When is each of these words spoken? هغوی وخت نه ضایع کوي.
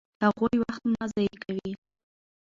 هغوی 0.23 0.55
وخت 0.63 0.83
نه 0.93 1.03
ضایع 1.13 1.35
کوي. 1.43 1.71